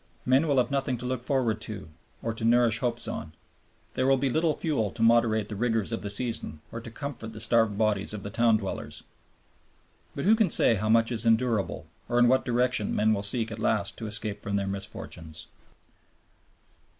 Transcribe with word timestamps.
Men 0.25 0.47
will 0.47 0.57
have 0.57 0.71
nothing 0.71 0.97
to 0.97 1.05
look 1.05 1.23
forward 1.23 1.61
to 1.61 1.87
or 2.23 2.33
to 2.33 2.43
nourish 2.43 2.79
hopes 2.79 3.07
on. 3.07 3.33
There 3.93 4.07
will 4.07 4.17
be 4.17 4.31
little 4.31 4.55
fuel 4.55 4.89
to 4.89 5.03
moderate 5.03 5.47
the 5.47 5.55
rigors 5.55 5.91
of 5.91 6.01
the 6.01 6.09
season 6.09 6.59
or 6.71 6.81
to 6.81 6.89
comfort 6.89 7.33
the 7.33 7.39
starved 7.39 7.77
bodies 7.77 8.11
of 8.11 8.23
the 8.23 8.31
town 8.31 8.57
dwellers. 8.57 9.03
But 10.15 10.25
who 10.25 10.35
can 10.35 10.49
say 10.49 10.73
how 10.73 10.89
much 10.89 11.11
is 11.11 11.27
endurable, 11.27 11.85
or 12.09 12.17
in 12.17 12.27
what 12.27 12.45
direction 12.45 12.95
men 12.95 13.13
will 13.13 13.21
seek 13.21 13.51
at 13.51 13.59
last 13.59 13.95
to 13.97 14.07
escape 14.07 14.41
from 14.41 14.55
their 14.55 14.65
misfortunes? 14.65 15.45